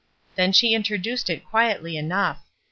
Then 0.33 0.51
she 0.51 0.73
introduced 0.73 1.29
it 1.29 1.45
quietly 1.45 1.95
enough. 1.95 2.39